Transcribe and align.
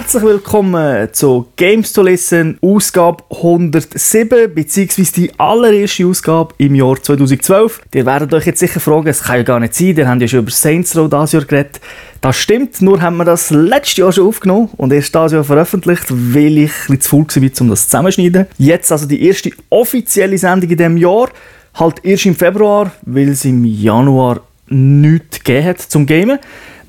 Herzlich 0.00 0.22
willkommen 0.22 1.12
zu 1.12 1.48
Games 1.56 1.92
to 1.92 2.00
Listen, 2.00 2.56
Ausgabe 2.62 3.22
107, 3.30 4.54
beziehungsweise 4.54 5.12
die 5.12 5.30
allererste 5.38 6.06
Ausgabe 6.06 6.54
im 6.56 6.74
Jahr 6.74 6.96
2012. 7.02 7.82
Ihr 7.92 8.06
werdet 8.06 8.32
euch 8.32 8.46
jetzt 8.46 8.60
sicher 8.60 8.80
fragen, 8.80 9.08
es 9.08 9.22
kann 9.22 9.36
ja 9.36 9.42
gar 9.42 9.60
nicht 9.60 9.74
sein, 9.74 9.94
ihr 9.94 10.08
habt 10.08 10.22
ja 10.22 10.26
schon 10.26 10.38
über 10.38 10.50
Saints 10.50 10.96
Row 10.96 11.10
dieses 11.10 11.32
Jahr 11.32 11.44
geredet. 11.44 11.80
Das 12.22 12.36
stimmt, 12.36 12.80
nur 12.80 13.02
haben 13.02 13.18
wir 13.18 13.26
das 13.26 13.50
letztes 13.50 13.98
Jahr 13.98 14.10
schon 14.10 14.26
aufgenommen 14.26 14.70
und 14.78 14.90
erst 14.90 15.14
dieses 15.14 15.32
Jahr 15.32 15.44
veröffentlicht, 15.44 16.06
weil 16.08 16.56
ich 16.56 16.72
ein 16.88 16.96
bisschen 16.96 17.00
zu 17.00 17.08
faul 17.10 17.26
war, 17.42 17.60
um 17.60 17.68
das 17.68 17.84
zusammenzuschneiden. 17.84 18.46
Jetzt 18.56 18.90
also 18.90 19.06
die 19.06 19.22
erste 19.22 19.50
offizielle 19.68 20.38
Sendung 20.38 20.70
in 20.70 20.76
diesem 20.78 20.96
Jahr, 20.96 21.28
halt 21.74 22.02
erst 22.02 22.24
im 22.24 22.34
Februar, 22.34 22.90
weil 23.02 23.28
es 23.28 23.44
im 23.44 23.66
Januar 23.66 24.40
nichts 24.70 25.44
gegeben 25.44 25.66
hat 25.66 25.80
zum 25.80 26.06
Gamen. 26.06 26.38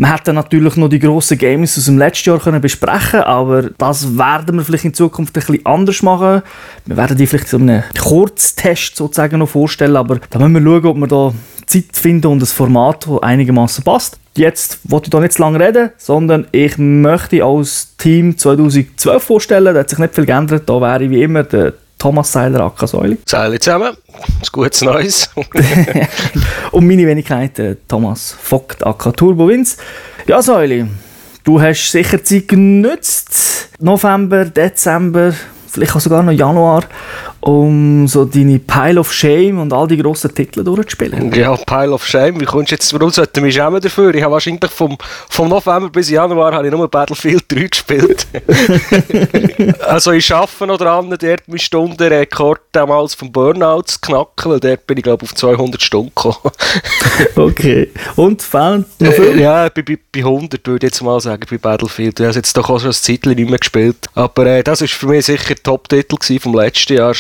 Man 0.02 0.14
hätte 0.14 0.34
natürlich 0.34 0.78
noch 0.78 0.90
die 0.90 0.98
grossen 0.98 1.38
Games 1.38 1.78
aus 1.78 1.86
dem 1.86 2.00
letzten 2.00 2.32
Jahr 2.32 2.40
können 2.40 2.60
besprechen 2.60 3.20
aber 3.20 3.70
das 3.78 4.18
werden 4.18 4.58
wir 4.58 4.66
vielleicht 4.66 4.86
in 4.86 4.96
Zukunft 4.96 5.38
ein 5.38 5.46
bisschen 5.46 5.64
anders 5.64 6.02
machen. 6.02 6.42
Wir 6.88 6.98
werden 6.98 7.18
die 7.18 7.28
vielleicht 7.28 7.50
so 7.50 7.58
einen 7.58 7.84
Kurztest 8.00 8.96
sozusagen 8.96 9.38
noch 9.38 9.50
vorstellen, 9.50 9.96
aber 9.96 10.20
da 10.32 10.40
müssen 10.40 10.66
wir 10.66 10.82
schauen, 10.82 10.86
ob 10.88 10.98
wir 10.98 11.08
da 11.08 11.34
Zeit 11.68 11.86
finden 11.94 12.26
und 12.32 12.42
ein 12.42 12.48
Format, 12.48 13.06
das 13.06 13.22
einigermaßen 13.22 13.84
passt. 13.84 14.18
Jetzt 14.36 14.80
wollte 14.86 15.06
ich 15.06 15.12
da 15.12 15.20
nicht 15.20 15.34
zu 15.34 15.42
lange 15.44 15.60
reden, 15.60 15.92
sondern 15.98 16.48
ich 16.52 16.80
möchte 16.80 17.46
als 17.46 17.96
Team 17.98 18.36
2012 18.36 19.24
vorstellen. 19.24 19.72
Da 19.72 19.82
hat 19.82 19.90
sich 19.92 20.00
nicht 20.00 20.16
viel 20.16 20.26
geändert. 20.26 20.68
Da 20.68 20.82
wäre 20.82 21.12
wie 21.12 21.22
immer 21.22 21.44
der 21.44 21.74
Thomas 22.02 22.32
Seiler 22.32 22.62
Akka 22.62 22.88
Säuli. 22.88 23.20
Säuli 23.28 23.60
zusammen, 23.60 23.96
ein 24.18 24.48
gutes 24.52 24.82
Neues. 24.82 25.30
und 26.72 26.88
meine 26.88 27.06
Wenigkeit 27.06 27.60
äh, 27.60 27.76
Thomas 27.88 28.36
Vogt 28.42 28.84
Akka 28.84 29.12
Turbo 29.12 29.48
Wins. 29.48 29.78
Ja 30.26 30.42
Säuli, 30.42 30.88
du 31.44 31.62
hast 31.62 31.92
sicher 31.92 32.24
Zeit 32.24 32.48
genützt. 32.48 33.70
November, 33.78 34.46
Dezember, 34.46 35.36
vielleicht 35.68 35.96
auch 35.96 36.00
sogar 36.00 36.24
noch 36.24 36.32
Januar, 36.32 36.86
um 37.42 38.08
so 38.08 38.26
deine 38.26 38.60
Pile 38.60 39.00
of 39.00 39.12
Shame 39.12 39.60
und 39.60 39.74
all 39.74 39.88
die 39.88 39.98
grossen 39.98 40.34
Titel 40.34 40.64
durchzuspielen. 40.64 41.34
Ja, 41.34 41.56
Pile 41.56 41.92
of 41.92 42.06
Shame, 42.06 42.40
wie 42.40 42.46
kommst 42.46 42.72
du 42.72 42.76
jetzt, 42.76 42.94
warum 42.94 43.10
sollten 43.10 43.36
wir 43.36 43.44
mich 43.44 43.56
schämen 43.56 43.82
dafür? 43.82 44.14
Ich 44.14 44.24
habe 44.24 44.34
wahrscheinlich 44.34 44.72
vom, 44.72 44.98
vom 45.30 45.50
November 45.50 45.90
bis 45.90 46.10
Januar 46.10 46.54
habe 46.54 46.68
ich 46.68 46.74
nur 46.74 46.88
Battlefield 46.88 47.44
3 47.48 47.68
gespielt. 47.68 48.28
also 49.88 50.12
ich 50.12 50.34
arbeite 50.34 50.68
noch 50.68 50.78
dran, 50.78 51.10
dort 51.10 51.48
meinen 51.48 51.60
Stundenrekord 51.60 52.62
damals 52.72 53.16
vom 53.16 53.32
Burnout 53.32 53.84
zu 53.84 54.00
knacken, 54.02 54.52
weil 54.52 54.60
dort 54.60 54.86
bin 54.86 54.98
ich 54.98 55.04
glaube 55.04 55.24
auf 55.24 55.34
200 55.34 55.82
Stunden 55.82 56.12
gekommen. 56.16 56.36
okay, 57.36 57.90
und 58.16 58.42
fehlen 58.42 58.86
noch 59.00 59.14
viel? 59.14 59.40
Äh, 59.40 59.42
ja, 59.42 59.70
bei, 59.70 59.82
bei, 59.82 59.98
bei 60.12 60.20
100 60.20 60.66
würde 60.68 60.86
ich 60.86 60.94
jetzt 60.94 61.02
mal 61.02 61.20
sagen, 61.20 61.44
bei 61.50 61.58
Battlefield. 61.58 62.20
Ich 62.20 62.26
habe 62.26 62.36
jetzt 62.36 62.56
doch 62.56 62.70
auch 62.70 62.80
schon 62.80 62.90
ein 62.90 62.94
Zeitchen 62.94 63.34
nicht 63.34 63.50
mehr 63.50 63.60
gespielt, 63.60 63.98
aber 64.14 64.46
äh, 64.46 64.64
das 64.64 64.82
war 64.82 64.88
für 64.88 65.08
mich 65.08 65.26
sicher 65.26 65.56
der 65.56 65.64
Top-Titel 65.64 66.18
vom 66.40 66.56
letzten 66.56 66.94
Jahr 66.94 67.14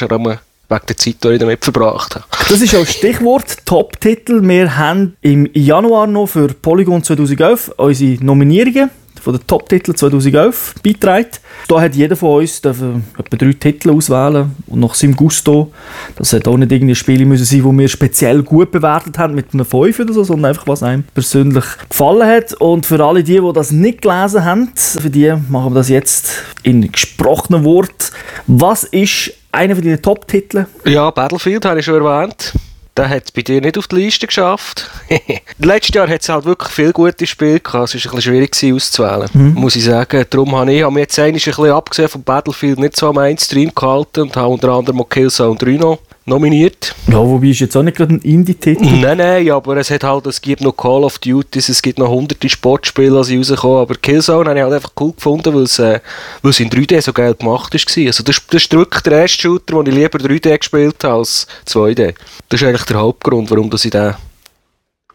wegen 0.72 0.86
der 0.88 0.98
Zeit, 0.98 1.24
die 1.24 1.28
ich 1.30 1.40
damit 1.40 1.64
verbracht 1.64 2.16
habe. 2.16 2.26
Das 2.50 2.62
ist 2.62 2.76
auch 2.76 2.86
Stichwort 2.86 3.58
Top-Titel. 3.66 4.42
Wir 4.48 4.78
haben 4.78 5.18
im 5.22 5.50
Januar 5.54 6.08
noch 6.08 6.28
für 6.28 6.48
Polygon 6.48 7.04
2011 7.04 7.74
unsere 7.78 8.24
Nominierungen 8.24 8.90
von 9.22 9.34
den 9.34 9.46
Top-Titeln 9.46 9.96
2011 9.96 10.76
beitragen. 10.84 11.28
Da 11.68 11.80
hat 11.80 11.96
jeder 11.96 12.16
von 12.16 12.40
uns 12.42 12.60
etwa 12.60 13.38
drei 13.38 13.54
Titel 13.54 13.92
auswählen 13.92 14.56
und 14.68 14.80
nach 14.80 14.96
seinem 14.96 15.16
Gusto. 15.16 15.72
Das 16.16 16.34
hat 16.34 16.48
auch 16.48 16.58
nicht 16.58 16.72
irgendwie 16.72 16.96
Spiele 16.96 17.26
müssen 17.26 17.46
sein, 17.46 17.60
die 17.60 17.80
wir 17.80 17.88
speziell 17.88 18.42
gut 18.42 18.72
bewertet 18.72 19.18
haben 19.18 19.36
mit 19.36 19.54
einem 19.54 19.66
5 19.66 20.00
oder 20.00 20.14
so, 20.14 20.24
sondern 20.24 20.50
einfach, 20.50 20.68
was 20.68 20.82
einem 20.82 21.04
persönlich 21.14 21.66
gefallen 21.88 22.28
hat. 22.28 22.54
Und 22.56 22.86
für 22.86 23.04
alle 23.04 23.24
die, 23.24 23.40
die 23.40 23.54
das 23.54 23.72
nicht 23.72 24.02
gelesen 24.02 24.44
haben, 24.44 24.72
für 24.76 25.10
die 25.10 25.34
machen 25.50 25.74
wir 25.74 25.80
das 25.80 25.90
jetzt 25.90 26.32
in 26.64 26.92
gesprochenem 26.92 27.64
Wort. 27.64 28.12
Was 28.48 28.84
ist 28.86 29.34
einer 29.52 29.76
von 29.76 29.84
deinen 29.84 30.02
Top-Titeln? 30.02 30.68
Ja, 30.86 31.10
Battlefield 31.12 31.66
habe 31.66 31.80
ich 31.80 31.86
schon 31.86 32.04
erwähnt. 32.04 32.54
Der 32.98 33.08
hat 33.08 33.24
es 33.24 33.32
bei 33.32 33.42
dir 33.42 33.62
nicht 33.62 33.78
auf 33.78 33.88
die 33.88 33.96
Liste 33.96 34.28
geschafft. 34.28 34.90
Letztes 35.60 35.96
Jahr 35.96 36.10
hat 36.10 36.22
es 36.22 36.30
halt 36.30 36.44
wirklich 36.44 36.72
viele 36.72 36.92
gute 36.92 37.26
Spiele 37.26 37.62
gehabt. 37.62 37.96
Es 37.96 38.06
war 38.06 38.12
ein 38.12 38.16
bisschen 38.18 38.22
schwierig 38.22 38.76
auszuwählen, 38.76 39.30
mhm. 39.34 39.54
muss 39.54 39.78
ich 39.78 39.86
sagen. 39.86 40.26
Darum 40.30 40.54
habe 40.56 40.74
ich, 40.74 40.84
habe 40.84 40.94
mich 40.94 41.04
jetzt 41.04 41.18
ein 41.20 41.32
bisschen 41.32 41.72
abgesehen 41.72 42.10
vom 42.10 42.24
Battlefield 42.24 42.80
nicht 42.80 42.98
so 42.98 43.08
am 43.08 43.16
Mainstream 43.16 43.72
gehalten 43.74 44.24
und 44.24 44.36
habe 44.36 44.50
unter 44.50 44.70
anderem 44.70 45.00
auch 45.02 45.10
Killzone 45.10 45.58
3 45.58 45.72
noch 45.72 46.00
nominiert. 46.26 46.96
Ja, 47.08 47.18
wobei 47.18 47.48
ist 47.48 47.60
jetzt 47.60 47.76
auch 47.76 47.84
nicht 47.84 47.98
gerade 47.98 48.14
ein 48.14 48.20
Indie-Titel. 48.20 48.84
Nein, 49.02 49.18
nein, 49.18 49.52
aber 49.52 49.78
es 49.78 49.90
hat 49.90 50.04
halt, 50.04 50.28
es 50.28 50.40
gibt 50.42 50.62
noch 50.62 50.74
Call 50.74 51.04
of 51.04 51.20
Duty, 51.20 51.60
es 51.60 51.82
gibt 51.82 51.98
noch 51.98 52.10
hunderte 52.10 52.48
Sportspiele, 52.48 53.22
die 53.26 53.38
rauskommen, 53.38 53.82
aber 53.82 53.96
Killzone 53.96 54.50
habe 54.50 54.60
ich 54.60 54.64
halt 54.64 54.74
einfach 54.74 54.92
cool 55.00 55.14
gefunden, 55.14 55.54
weil 55.54 55.64
es, 55.64 55.80
äh, 55.80 56.00
weil 56.42 56.52
es 56.52 56.60
in 56.60 56.70
3D 56.70 57.02
so 57.02 57.14
geil 57.14 57.34
gemacht 57.34 57.74
war. 57.74 58.06
Also 58.08 58.24
das, 58.24 58.42
das 58.48 58.64
ist 58.64 58.72
wirklich 58.74 59.02
der 59.04 59.22
erste 59.22 59.42
Shooter, 59.42 59.84
den 59.84 59.94
ich 59.94 60.00
lieber 60.00 60.20
3D 60.20 60.58
gespielt 60.58 61.04
habe 61.04 61.16
als 61.16 61.48
2D. 61.68 62.14
Das 62.50 62.62
ist 62.62 62.68
eigentlich 62.68 62.86
der 62.86 62.98
Hauptgrund, 62.98 63.50
warum 63.50 63.70
ich 63.74 63.90
den 63.90 64.14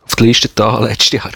auf 0.06 0.14
die 0.16 0.24
Liste 0.24 0.48
da 0.54 0.78
letztes 0.84 1.12
Jahr. 1.12 1.30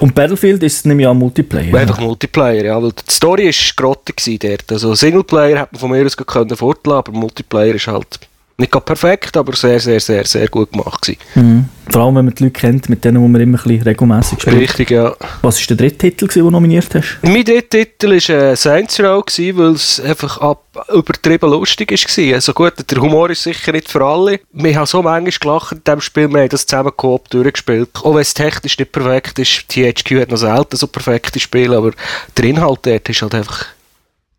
Und 0.00 0.14
Battlefield 0.14 0.62
ist 0.62 0.86
nämlich 0.86 1.06
auch 1.06 1.14
Multiplayer? 1.14 1.74
Einfach 1.74 1.98
Multiplayer, 1.98 2.64
ja, 2.64 2.82
weil 2.82 2.92
die 2.92 3.12
Story 3.12 3.46
war 3.46 3.74
grottig 3.76 4.40
dort. 4.40 4.72
Also 4.72 4.94
Singleplayer 4.94 5.60
hätte 5.60 5.68
man 5.72 5.80
von 5.80 5.90
mir 5.90 6.04
aus 6.04 6.16
können 6.16 6.56
fortlassen, 6.56 6.98
aber 6.98 7.12
Multiplayer 7.12 7.74
ist 7.74 7.86
halt 7.86 8.20
nicht 8.56 8.84
perfekt, 8.84 9.36
aber 9.36 9.54
sehr, 9.56 9.80
sehr, 9.80 10.00
sehr, 10.00 10.24
sehr 10.24 10.48
gut 10.48 10.70
gemacht 10.70 11.10
Mhm. 11.34 11.68
Vor 11.90 12.02
allem, 12.02 12.16
wenn 12.16 12.24
man 12.24 12.34
die 12.34 12.44
Leute 12.44 12.60
kennt, 12.60 12.88
mit 12.88 13.04
denen 13.04 13.20
wo 13.20 13.28
man 13.28 13.40
immer 13.40 13.58
ein 13.58 13.62
bisschen 13.62 13.82
regelmässig 13.82 14.40
spielt. 14.40 14.56
Richtig, 14.56 14.90
ja. 14.90 15.14
Was 15.42 15.60
war 15.60 15.66
der 15.68 15.76
dritte 15.76 15.98
Titel, 15.98 16.28
den 16.28 16.42
du 16.44 16.50
nominiert 16.50 16.94
hast? 16.94 17.18
Mein 17.22 17.44
dritter 17.44 17.68
Titel 17.68 18.10
war 18.10 18.36
äh, 18.52 18.56
Saints 18.56 18.98
Row, 19.00 19.22
weil 19.26 19.72
es 19.72 20.00
einfach 20.00 20.38
ab, 20.38 20.64
übertrieben 20.94 21.50
lustig 21.50 21.90
war. 21.90 22.34
Also 22.34 22.54
gut, 22.54 22.72
der 22.90 22.98
Humor 23.02 23.28
ist 23.30 23.42
sicher 23.42 23.72
nicht 23.72 23.90
für 23.90 24.02
alle. 24.02 24.40
Wir 24.52 24.76
haben 24.76 24.86
so 24.86 25.02
manchmal 25.02 25.32
gelacht 25.38 25.72
in 25.72 25.84
diesem 25.84 26.00
Spiel, 26.00 26.28
wir 26.28 26.40
haben 26.40 26.48
das 26.48 26.64
zusammen 26.64 26.92
Coop 26.96 27.28
durchgespielt. 27.28 27.90
Auch 27.96 28.14
wenn 28.14 28.22
es 28.22 28.32
technisch 28.32 28.78
nicht 28.78 28.92
perfekt 28.92 29.38
ist, 29.38 29.68
THQ 29.68 30.22
hat 30.22 30.30
noch 30.30 30.38
selten 30.38 30.76
so 30.76 30.86
perfekte 30.86 31.38
Spiele, 31.38 31.76
aber 31.76 31.92
der 32.36 32.44
Inhalt 32.44 32.80
dort 32.82 33.08
war 33.08 33.14
halt 33.20 33.34
einfach 33.34 33.66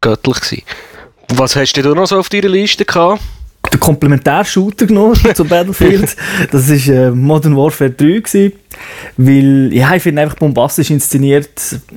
göttlich. 0.02 0.42
Gewesen. 0.42 0.64
Was 1.30 1.56
hast 1.56 1.74
du 1.74 1.94
noch 1.94 2.08
so 2.08 2.18
auf 2.18 2.30
deiner 2.30 2.50
Liste 2.50 2.86
gehabt? 2.86 3.22
Den 3.76 3.80
Komplementärshooter 3.80 4.86
genommen 4.86 5.16
zu 5.34 5.46
Battlefield. 5.46 6.16
Das 6.52 6.70
war 6.70 6.96
äh, 6.96 7.12
Modern 7.12 7.56
Warfare 7.56 7.90
3 7.90 8.06
gewesen, 8.06 8.54
weil 9.18 9.74
ja, 9.74 9.96
ich 9.96 10.04
finde 10.04 10.22
einfach 10.22 10.38
bombastisch 10.38 10.90
inszeniert, 10.92 11.50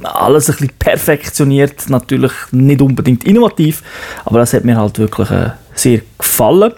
alles 0.03 0.49
ein 0.49 0.57
bisschen 0.57 0.73
perfektioniert, 0.79 1.89
natürlich 1.89 2.33
nicht 2.51 2.81
unbedingt 2.81 3.25
innovativ, 3.25 3.83
aber 4.25 4.41
das 4.41 4.53
hat 4.53 4.65
mir 4.65 4.77
halt 4.77 4.99
wirklich 4.99 5.31
äh, 5.31 5.51
sehr 5.75 6.01
gefallen. 6.19 6.73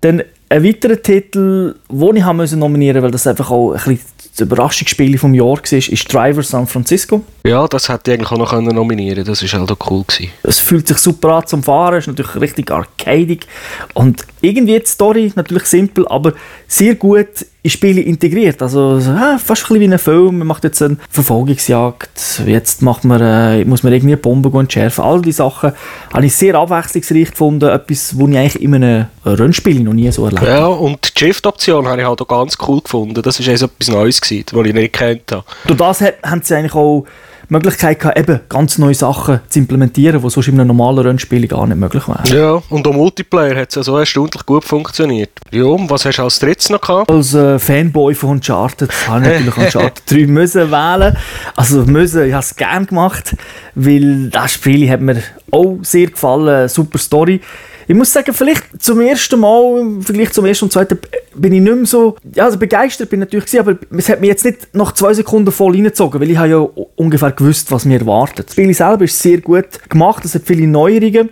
Dann 0.00 0.22
ein 0.50 0.64
weiterer 0.64 1.00
Titel, 1.02 1.74
den 1.90 2.16
ich 2.16 2.22
haben 2.22 2.38
müssen 2.38 2.58
nominieren, 2.58 3.02
weil 3.02 3.10
das 3.10 3.26
einfach 3.26 3.50
auch 3.50 3.72
ein 3.72 3.78
bisschen 3.78 4.00
das 4.38 4.46
Überraschungsspiel 4.46 5.18
vom 5.18 5.34
Jahr 5.34 5.46
war, 5.46 5.72
ist 5.72 6.14
Driver 6.14 6.42
San 6.42 6.66
Francisco. 6.66 7.24
Ja, 7.44 7.66
das 7.66 7.88
hätte 7.88 8.12
ich 8.12 8.18
eigentlich 8.18 8.30
auch 8.30 8.38
noch 8.38 8.72
nominieren 8.72 9.24
Das 9.24 9.42
war 9.42 9.60
halt 9.60 9.70
auch 9.72 9.90
cool. 9.90 10.04
Gewesen. 10.06 10.30
Es 10.42 10.60
fühlt 10.60 10.86
sich 10.86 10.98
super 10.98 11.34
an 11.34 11.46
zum 11.46 11.62
Fahren, 11.62 11.94
es 11.94 12.06
ist 12.06 12.08
natürlich 12.08 12.40
richtig 12.40 12.70
arcadig 12.70 13.46
und 13.94 14.24
irgendwie 14.40 14.78
die 14.78 14.86
Story 14.86 15.32
natürlich 15.34 15.64
simpel, 15.64 16.06
aber 16.06 16.34
sehr 16.68 16.94
gut 16.94 17.46
in 17.68 17.70
Spiele 17.70 18.00
integriert. 18.00 18.62
Also 18.62 18.98
ja, 18.98 19.38
fast 19.38 19.64
ein 19.64 19.74
bisschen 19.74 19.80
wie 19.80 19.92
ein 19.92 19.98
Film. 19.98 20.38
Man 20.38 20.46
macht 20.46 20.64
jetzt 20.64 20.80
eine 20.80 20.96
Verfolgungsjagd, 21.10 22.42
jetzt 22.46 22.80
macht 22.80 23.04
man, 23.04 23.20
äh, 23.20 23.64
muss 23.64 23.82
man 23.82 23.92
irgendwie 23.92 24.14
eine 24.14 24.16
Bombe 24.16 24.56
entschärfen. 24.58 25.04
All 25.04 25.20
diese 25.20 25.38
Sachen 25.38 25.72
habe 26.12 26.26
ich 26.26 26.34
sehr 26.34 26.54
abwechslungsreich 26.54 27.30
gefunden. 27.30 27.68
Etwas, 27.68 28.18
was 28.18 28.28
ich 28.28 28.38
eigentlich 28.38 28.62
in 28.62 28.74
einem 28.74 29.06
Rennspiel 29.24 29.80
noch 29.80 29.92
nie 29.92 30.10
so 30.10 30.24
erlebt 30.24 30.40
habe. 30.40 30.50
Ja, 30.50 30.66
und 30.66 31.12
die 31.14 31.26
Shift-Option 31.26 31.86
habe 31.86 32.00
ich 32.00 32.06
halt 32.06 32.22
auch 32.22 32.28
ganz 32.28 32.56
cool 32.66 32.80
gefunden. 32.80 33.20
Das 33.20 33.38
war 33.38 33.54
etwas 33.54 33.88
Neues, 33.88 34.20
gewesen, 34.20 34.46
was 34.52 34.66
ich 34.66 34.74
nicht 34.74 34.92
kennt 34.94 35.30
habe. 35.30 35.44
Durch 35.66 35.78
das 35.78 36.00
haben 36.00 36.40
sie 36.42 36.54
eigentlich 36.54 36.74
auch 36.74 37.04
Möglichkeit 37.48 38.00
gehabt, 38.00 38.18
eben 38.18 38.40
ganz 38.48 38.78
neue 38.78 38.94
Sachen 38.94 39.40
zu 39.48 39.58
implementieren, 39.58 40.20
die 40.22 40.30
sonst 40.30 40.48
in 40.48 40.60
einem 40.60 40.68
normalen 40.68 40.98
Rennspiel 40.98 41.46
gar 41.48 41.66
nicht 41.66 41.78
möglich 41.78 42.06
wären. 42.06 42.26
Ja, 42.26 42.62
und 42.68 42.86
am 42.86 42.96
Multiplayer 42.96 43.56
hat 43.60 43.70
es 43.70 43.76
ja 43.76 43.82
so 43.82 43.96
erstaunlich 43.96 44.44
gut 44.44 44.64
funktioniert. 44.64 45.30
Ja, 45.50 45.64
was 45.64 46.04
hast 46.04 46.18
du 46.18 46.22
als 46.24 46.38
drittes 46.38 46.68
noch 46.70 46.80
gehabt? 46.80 47.10
Als 47.10 47.34
äh, 47.34 47.58
Fanboy 47.58 48.14
von 48.14 48.30
Uncharted 48.30 48.90
habe 49.08 49.20
ich 49.20 49.26
natürlich 49.46 49.56
Uncharted 49.56 50.02
3 50.10 50.26
müssen 50.26 50.70
wählen. 50.70 51.16
Also 51.56 51.84
müssen, 51.84 52.26
ich 52.26 52.32
habe 52.32 52.42
es 52.42 52.54
gerne 52.54 52.86
gemacht, 52.86 53.34
weil 53.74 54.28
das 54.28 54.52
Spiel 54.52 54.88
hat 54.90 55.00
mir 55.00 55.22
auch 55.50 55.78
sehr 55.82 56.08
gefallen, 56.08 56.68
super 56.68 56.98
Story 56.98 57.40
ich 57.88 57.94
muss 57.94 58.12
sagen, 58.12 58.34
vielleicht 58.34 58.82
zum 58.82 59.00
ersten 59.00 59.40
Mal 59.40 59.80
im 59.80 60.02
Vergleich 60.02 60.30
zum 60.32 60.44
ersten 60.44 60.66
und 60.66 60.72
zweiten 60.72 60.98
bin 61.34 61.54
ich 61.54 61.62
nicht 61.62 61.74
mehr 61.74 61.86
so, 61.86 62.16
ja, 62.34 62.44
also 62.44 62.58
begeistert 62.58 63.08
bin 63.08 63.20
ich 63.20 63.26
natürlich 63.26 63.46
gewesen, 63.46 63.60
aber 63.60 63.98
es 63.98 64.08
hat 64.10 64.20
mich 64.20 64.28
jetzt 64.28 64.44
nicht 64.44 64.74
nach 64.74 64.92
zwei 64.92 65.14
Sekunden 65.14 65.50
voll 65.50 65.72
reingezogen, 65.72 66.20
weil 66.20 66.30
ich 66.30 66.36
habe 66.36 66.48
ja 66.48 66.58
ungefähr 66.96 67.32
gewusst, 67.32 67.72
was 67.72 67.86
mir 67.86 67.98
erwartet. 67.98 68.46
Das 68.46 68.52
Spiel 68.52 68.72
selber 68.74 69.04
ist 69.04 69.18
sehr 69.18 69.40
gut 69.40 69.88
gemacht, 69.88 70.22
es 70.26 70.34
hat 70.34 70.42
viele 70.44 70.66
Neuerungen 70.66 71.30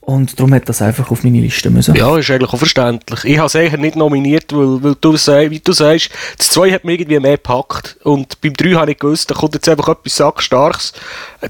und 0.00 0.40
darum 0.40 0.54
hat 0.54 0.66
das 0.66 0.80
einfach 0.80 1.10
auf 1.10 1.22
meine 1.22 1.38
Liste 1.38 1.68
müssen. 1.68 1.94
Ja, 1.94 2.16
ist 2.16 2.30
eigentlich 2.30 2.54
auch 2.54 2.58
verständlich. 2.58 3.26
Ich 3.26 3.36
habe 3.36 3.48
es 3.48 3.56
eigentlich 3.56 3.78
nicht 3.78 3.96
nominiert, 3.96 4.50
weil, 4.54 4.82
weil 4.82 4.94
du, 4.98 5.12
wie 5.12 5.60
du 5.60 5.72
sagst, 5.72 6.08
das 6.38 6.48
2 6.48 6.72
hat 6.72 6.84
mich 6.84 7.00
irgendwie 7.00 7.20
mehr 7.20 7.32
gepackt 7.32 7.98
und 8.04 8.40
beim 8.40 8.54
3 8.54 8.70
habe 8.70 8.92
ich 8.92 8.98
gewusst, 8.98 9.30
da 9.30 9.34
kommt 9.34 9.52
jetzt 9.52 9.68
einfach 9.68 9.88
etwas 9.88 10.16
Sackstarkes. 10.16 10.94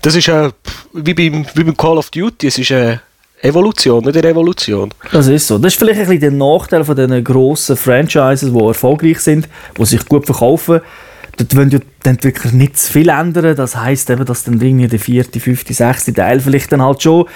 Das 0.03 0.17
ist 0.17 0.27
äh, 0.27 0.51
wie, 0.93 1.15
beim, 1.15 1.47
wie 1.55 1.63
beim 1.63 1.77
Call 1.77 1.99
of 1.99 2.11
Duty, 2.11 2.49
es 2.49 2.59
ist 2.59 2.73
eine 2.73 3.01
Evolution, 3.43 4.05
nicht 4.05 4.17
Revolution. 4.17 4.93
Das 5.13 5.29
ist 5.29 5.47
so. 5.47 5.59
Das 5.59 5.73
ist 5.73 5.79
vielleicht 5.79 6.01
ein 6.01 6.07
bisschen 6.07 6.21
der 6.21 6.31
Nachteil 6.33 6.85
von 6.85 6.97
diesen 6.97 7.23
grossen 7.23 7.77
Franchises, 7.77 8.53
die 8.53 8.59
erfolgreich 8.59 9.21
sind, 9.21 9.49
die 9.77 9.85
sich 9.85 10.05
gut 10.07 10.27
verkaufen 10.27 10.81
dort 11.39 11.57
wollen 11.57 11.71
ja 11.71 11.79
die 11.79 12.09
Entwickler 12.09 12.51
nicht 12.53 12.77
zu 12.79 12.93
viel 12.93 13.09
ändern. 13.09 13.57
Das 13.57 13.77
heisst 13.77 14.11
eben, 14.11 14.25
dass 14.25 14.45
dann 14.45 14.61
irgendwie 14.61 14.89
der 14.89 14.99
vierte, 14.99 15.41
fünfte, 15.41 15.73
sechste 15.73 16.13
Teil 16.13 16.41
vielleicht 16.41 16.73
dann 16.73 16.83
halt 16.83 17.03
schon 17.03 17.27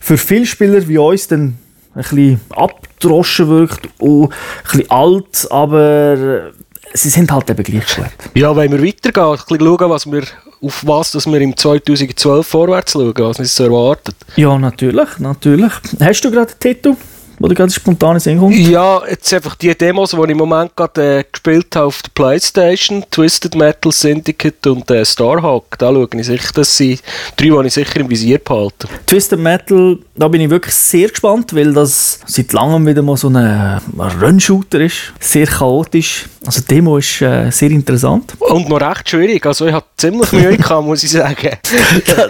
für 0.00 0.16
viele 0.16 0.46
Spieler 0.46 0.86
wie 0.88 0.98
uns 0.98 1.28
dann 1.28 1.58
ein 1.94 2.02
bisschen 2.02 2.40
abgedroschen 2.50 3.48
wirkt 3.48 3.88
und 3.98 4.24
ein 4.24 4.30
bisschen 4.64 4.90
alt, 4.90 5.46
aber 5.50 6.52
sie 6.94 7.10
sind 7.10 7.30
halt 7.30 7.50
eben 7.50 7.62
gleich 7.62 7.88
schlecht. 7.88 8.30
Ja, 8.34 8.54
wenn 8.56 8.72
wir 8.72 8.82
weitergehen, 8.82 9.24
ein 9.24 9.36
bisschen 9.36 9.60
schauen, 9.60 9.90
was 9.90 10.10
wir, 10.10 10.22
auf 10.62 10.86
was 10.86 11.12
dass 11.12 11.26
wir 11.26 11.40
im 11.40 11.56
2012 11.56 12.46
vorwärts 12.46 12.92
schauen, 12.92 13.14
was 13.16 13.38
uns 13.38 13.54
so 13.54 13.64
erwartet. 13.64 14.16
Ja, 14.36 14.58
natürlich, 14.58 15.18
natürlich. 15.18 15.72
Hast 16.00 16.24
du 16.24 16.30
gerade 16.30 16.52
den 16.52 16.60
Titel? 16.60 16.96
wo 17.40 17.48
dir 17.48 17.54
gerade 17.54 17.72
spontan 17.72 18.18
in 18.18 18.38
kommt? 18.38 18.54
Ja, 18.54 19.00
jetzt 19.08 19.32
einfach 19.32 19.54
die 19.54 19.74
Demos, 19.74 20.10
die 20.10 20.16
ich 20.18 20.28
im 20.28 20.36
Moment 20.36 20.76
gerade 20.76 21.20
äh, 21.20 21.24
gespielt 21.24 21.74
habe 21.74 21.86
auf 21.86 22.02
der 22.02 22.10
Playstation, 22.10 23.02
Twisted 23.10 23.54
Metal 23.54 23.90
Syndicate 23.90 24.66
und 24.66 24.90
äh, 24.90 25.06
Starhawk, 25.06 25.78
da 25.78 25.90
schaue 25.90 26.06
ich 26.14 26.26
sicher, 26.26 26.52
dass 26.52 26.76
sie 26.76 26.98
drei, 27.36 27.48
die 27.48 27.66
ich 27.66 27.72
sicher 27.72 28.00
im 28.00 28.10
Visier 28.10 28.38
behalte. 28.38 28.88
Twisted 29.06 29.40
Metal, 29.40 29.98
da 30.14 30.28
bin 30.28 30.42
ich 30.42 30.50
wirklich 30.50 30.74
sehr 30.74 31.08
gespannt, 31.08 31.54
weil 31.54 31.72
das 31.72 32.20
seit 32.26 32.52
langem 32.52 32.86
wieder 32.86 33.00
mal 33.00 33.16
so 33.16 33.28
ein, 33.28 33.36
ein 33.36 33.80
Run-Shooter 34.20 34.80
ist, 34.80 35.14
sehr 35.18 35.46
chaotisch. 35.46 36.26
Also 36.44 36.62
die 36.62 36.74
Demo 36.74 36.96
ist 36.96 37.20
äh, 37.20 37.50
sehr 37.50 37.70
interessant. 37.70 38.34
Und 38.38 38.68
noch 38.68 38.80
recht 38.80 39.08
schwierig, 39.10 39.44
also 39.44 39.66
ich 39.66 39.72
habe 39.74 39.84
ziemlich 39.96 40.32
Mühe 40.32 40.56
gehabt, 40.56 40.86
muss 40.86 41.02
ich 41.04 41.10
sagen. 41.10 41.50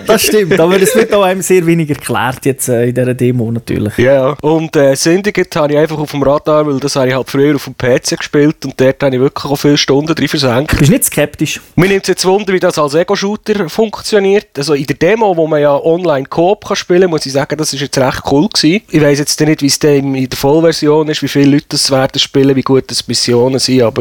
das 0.06 0.22
stimmt, 0.22 0.58
aber 0.58 0.80
es 0.80 0.94
wird 0.96 1.14
auch 1.14 1.22
einem 1.22 1.42
sehr 1.42 1.64
wenig 1.64 1.90
erklärt 1.90 2.44
jetzt 2.44 2.68
äh, 2.68 2.88
in 2.88 2.94
dieser 2.94 3.14
Demo 3.14 3.50
natürlich. 3.52 3.96
Ja, 3.98 4.36
und 4.42 4.74
äh, 4.74 4.96
Syndicate 4.96 5.54
habe 5.56 5.72
ich 5.74 5.78
einfach 5.78 5.98
auf 5.98 6.10
dem 6.10 6.22
Radar, 6.22 6.66
weil 6.66 6.80
das 6.80 6.96
habe 6.96 7.08
ich 7.08 7.14
halt 7.14 7.30
früher 7.30 7.54
auf 7.54 7.64
dem 7.64 7.76
PC 7.76 8.18
gespielt 8.18 8.64
und 8.64 8.80
dort 8.80 9.00
habe 9.02 9.14
ich 9.14 9.20
wirklich 9.20 9.44
auch 9.44 9.56
viele 9.56 9.78
Stunden 9.78 10.14
drin 10.14 10.28
versenkt. 10.28 10.76
Bist 10.76 10.88
du 10.88 10.92
nicht 10.92 11.04
skeptisch? 11.04 11.60
Mir 11.76 11.88
nimmt 11.88 12.02
es 12.02 12.08
jetzt 12.08 12.24
Wunder, 12.24 12.52
wie 12.52 12.60
das 12.60 12.78
als 12.78 12.94
Ego-Shooter 12.94 13.68
funktioniert. 13.68 14.58
Also 14.58 14.74
in 14.74 14.86
der 14.86 14.96
Demo, 14.96 15.36
wo 15.36 15.46
man 15.46 15.60
ja 15.60 15.76
online 15.76 16.26
Coop 16.26 16.66
kann 16.66 16.76
spielen 16.76 17.02
kann, 17.02 17.10
muss 17.10 17.26
ich 17.26 17.32
sagen, 17.32 17.56
das 17.56 17.72
ist 17.72 17.80
jetzt 17.80 17.98
recht 17.98 18.22
cool 18.30 18.48
gewesen. 18.48 18.82
Ich 18.90 19.00
weiss 19.00 19.18
jetzt 19.20 19.40
nicht, 19.40 19.62
wie 19.62 19.66
es 19.66 19.76
in 19.76 20.28
der 20.28 20.38
Vollversion 20.38 21.08
ist, 21.08 21.22
wie 21.22 21.28
viele 21.28 21.52
Leute 21.52 21.66
das 21.70 21.90
werden 21.90 22.18
spielen, 22.18 22.56
wie 22.56 22.62
gut 22.62 22.90
das 22.90 23.06
Missionen 23.06 23.58
sind, 23.58 23.82
aber 23.82 23.99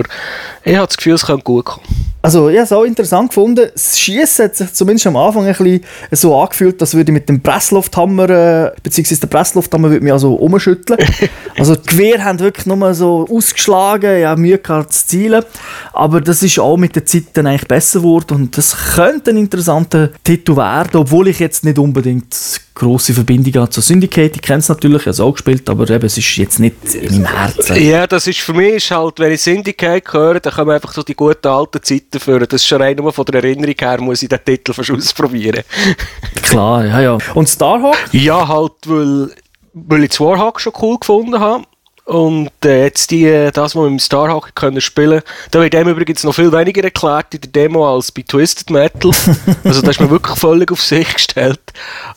ich 0.64 0.76
habe 0.76 0.88
das 0.88 0.98
Gefühl, 0.98 1.14
es 1.14 1.26
könnte 1.26 1.44
gut 1.44 1.66
kommen. 1.66 1.86
Also, 2.22 2.50
ich 2.50 2.58
habe 2.58 2.66
es 2.66 2.72
auch 2.74 2.84
interessant 2.84 3.30
gefunden. 3.30 3.70
Das 3.74 3.98
Schießen 3.98 4.46
hat 4.46 4.56
sich 4.56 4.74
zumindest 4.74 5.08
am 5.08 5.16
Anfang 5.16 5.46
ein 5.46 5.56
bisschen 5.56 5.86
so 6.12 6.38
angefühlt, 6.38 6.82
als 6.82 6.94
würde 6.94 7.12
ich 7.12 7.14
mit 7.14 7.30
dem 7.30 7.42
Presslufthammer, 7.42 8.30
äh, 8.30 8.72
beziehungsweise 8.84 9.22
der 9.22 9.28
Presslufthammer 9.28 9.90
würde 9.90 10.04
mich 10.04 10.12
also 10.12 10.34
umschütteln. 10.34 11.00
also, 11.58 11.78
die 11.78 11.88
Gewehre 11.88 12.26
haben 12.26 12.40
wirklich 12.40 12.66
nur 12.66 12.94
so 12.94 13.26
ausgeschlagen, 13.32 14.20
ja, 14.20 14.36
Mühe 14.36 14.58
gehabt 14.58 14.94
zu 14.94 15.08
zielen. 15.08 15.46
Aber 15.94 16.20
das 16.20 16.44
ist 16.44 16.60
auch 16.60 16.76
mit 16.76 16.94
der 16.96 17.06
Zeit 17.06 17.24
dann 17.36 17.48
eigentlich 17.48 17.70
besser 17.70 18.00
geworden 18.00 18.36
und 18.36 18.58
das 18.58 18.76
könnte 18.96 19.32
ein 19.32 19.38
interessanter 19.38 20.10
Titel 20.24 20.58
werden, 20.58 20.98
obwohl 21.00 21.30
ich 21.30 21.40
jetzt 21.40 21.64
nicht 21.64 21.80
unbedingt 21.80 22.36
grosse 22.80 23.14
Verbindung 23.14 23.62
hat 23.62 23.74
zu 23.74 23.82
Syndicate. 23.82 24.36
Ich 24.36 24.42
kenne 24.42 24.60
es 24.60 24.70
natürlich, 24.70 25.02
ich 25.02 25.06
habe 25.06 25.12
es 25.12 25.20
auch 25.20 25.32
gespielt, 25.34 25.70
aber 25.70 25.90
eben, 25.90 26.06
es 26.06 26.18
ist 26.18 26.38
jetzt 26.38 26.60
nicht 26.60 26.96
in 26.96 27.22
meinem 27.22 27.36
Herzen. 27.36 27.84
Ja, 27.84 28.08
das 28.08 28.26
ist 28.26 28.40
für 28.40 28.54
mich 28.54 28.76
ist 28.76 28.92
halt, 28.92 29.20
wenn 29.20 29.32
ich 29.32 29.42
Syndicate 29.42 30.12
höre, 30.12 30.40
dann 30.40 30.54
kommen 30.54 30.72
einfach 30.72 30.94
so 30.94 31.04
die 31.04 31.16
guten 31.16 31.48
alten 31.48 31.84
Zeiten 31.84 32.20
führen. 32.20 32.48
Das 32.50 32.62
ist 32.62 32.68
schon 32.68 32.82
rein 32.82 32.96
nur 32.96 33.14
von 33.14 33.26
der 33.26 33.44
Erinnerung 33.44 33.76
her, 33.78 34.02
muss 34.02 34.24
ich 34.24 34.30
den 34.30 34.40
Titel 34.44 34.74
fast 34.74 34.92
ausprobieren. 34.92 35.64
Klar, 36.42 36.86
ja, 36.86 37.02
ja. 37.02 37.18
Und 37.34 37.50
Starhawk? 37.50 37.98
Ja, 38.14 38.48
halt, 38.48 38.72
weil, 38.86 39.32
weil 39.74 40.04
ich 40.06 40.20
Warhawk 40.20 40.60
schon 40.62 40.74
cool 40.82 40.98
gefunden 40.98 41.40
habe. 41.40 41.66
Und 42.10 42.50
äh, 42.66 42.86
jetzt 42.86 43.12
die, 43.12 43.26
äh, 43.26 43.52
das, 43.52 43.76
was 43.76 43.84
wir 43.84 43.86
im 43.86 44.00
Starhawk 44.00 44.56
können 44.56 44.82
spielen, 44.82 45.22
da 45.52 45.62
wird 45.62 45.74
dem 45.74 45.88
übrigens 45.88 46.24
noch 46.24 46.34
viel 46.34 46.52
weniger 46.52 46.84
erklärt 46.84 47.36
in 47.36 47.42
der 47.42 47.52
Demo 47.52 47.88
als 47.88 48.12
bei 48.12 48.24
Twisted 48.24 48.72
Metal. 48.72 49.12
also 49.64 49.84
da 49.84 49.92
ist 49.92 50.00
man 50.00 50.10
wirklich 50.10 50.36
völlig 50.36 50.72
auf 50.72 50.82
sich 50.82 51.14
gestellt. 51.14 51.62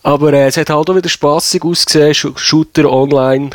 Aber 0.02 0.32
äh, 0.32 0.46
es 0.46 0.56
hat 0.56 0.70
halt 0.70 0.88
auch 0.88 0.96
wieder 0.96 1.10
spaßig 1.10 1.62
ausgesehen, 1.62 2.14
Sh 2.14 2.28
Shooter 2.36 2.90
online 2.90 3.50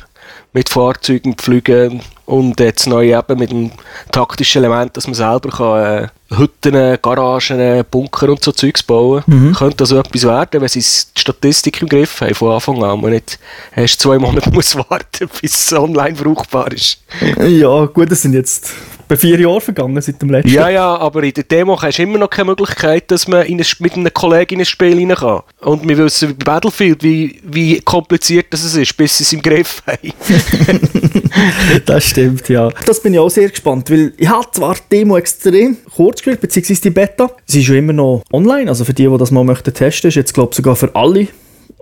mit 0.54 0.70
Fahrzeugen 0.70 1.36
pflügen 1.36 2.02
und 2.26 2.60
jetzt 2.60 2.88
neu 2.88 3.18
eben 3.18 3.40
mit 3.40 3.52
dem 3.52 3.72
taktischen 4.12 4.64
Element, 4.64 4.98
dass 4.98 5.08
man 5.08 5.14
selber 5.14 5.50
kann, 5.50 6.04
äh, 6.04 6.08
Hütten, 6.36 6.98
Garagen, 7.02 7.86
Bunker 7.90 8.30
und 8.30 8.44
so 8.44 8.52
Zeugs 8.52 8.84
bauen. 8.84 9.24
Mhm. 9.28 9.54
Könnte 9.54 9.84
also 9.84 9.98
etwas 9.98 10.24
werden, 10.26 10.60
wenn 10.60 10.68
sie 10.68 10.80
die 10.82 11.22
Statistik 11.22 11.82
im 11.82 11.88
Griff 11.88 12.20
haben 12.20 12.36
von 12.36 12.54
Anfang 12.54 12.84
an. 12.84 13.00
Man 13.00 13.12
nicht 13.12 13.40
erst 13.76 14.02
zwei 14.02 14.20
Monate 14.20 14.50
muss 14.54 14.76
warten, 14.76 15.30
bis 15.42 15.54
es 15.54 15.74
online 15.74 16.16
brauchbar 16.16 16.72
ist. 16.74 17.02
Ja, 17.40 17.86
gut, 17.86 18.12
das 18.12 18.24
sind 18.24 18.34
jetzt 18.34 18.74
bei 19.08 19.16
vier 19.16 19.40
Jahren 19.40 19.62
vergangen 19.62 20.02
seit 20.02 20.22
dem 20.22 20.30
letzten. 20.30 20.52
Ja, 20.52 20.70
ja, 20.70 20.98
aber 20.98 21.24
in 21.24 21.34
der 21.34 21.46
Demo 21.46 21.82
hast 21.82 21.98
du 21.98 22.04
immer 22.04 22.18
noch 22.18 22.30
keine 22.30 22.48
Möglichkeit, 22.48 23.10
dass 23.10 23.28
man 23.28 23.44
ein, 23.44 23.64
mit 23.80 23.94
einem 23.94 24.14
Kollegen 24.14 24.56
in 24.56 24.62
ein 24.62 24.66
Spiel 24.66 24.98
rein 24.98 25.16
kann. 25.16 25.44
Und 25.62 25.88
wir 25.88 25.98
wissen 25.98 26.36
bei 26.38 26.44
Battlefield, 26.44 27.04
wie, 27.04 27.40
wie 27.44 27.80
kompliziert 27.80 28.48
das 28.50 28.64
ist, 28.64 28.98
bis 28.98 29.18
sie 29.18 29.24
es 29.24 29.34
im 29.34 29.42
Griff 29.42 29.82
haben. 29.88 30.14
das 31.86 32.06
stimmt, 32.06 32.50
ja. 32.50 32.70
Das 32.86 33.02
bin 33.02 33.14
ich 33.14 33.20
auch 33.20 33.30
sehr 33.30 33.50
gespannt, 33.50 33.90
weil 33.90 34.14
ich 34.18 34.28
habe 34.28 34.48
zwar 34.52 34.76
die 34.76 34.98
Demo 34.98 35.18
extrem 35.18 35.78
kurz 35.96 36.18
gespielt, 36.18 36.42
beziehungsweise 36.42 36.82
die 36.82 36.90
Beta. 36.90 37.32
Sie 37.46 37.60
ist 37.60 37.66
schon 37.66 37.76
immer 37.78 37.94
noch 37.94 38.24
online, 38.32 38.70
also 38.70 38.86
für 38.86 38.94
die, 38.94 39.08
die 39.08 39.18
das 39.18 39.32
mal 39.32 39.44
möchten 39.44 39.74
testen, 39.74 40.10
ist 40.10 40.16
jetzt 40.16 40.34
glaube 40.34 40.50
ich 40.52 40.58
sogar 40.58 40.76
für 40.76 40.94
alle 40.96 41.28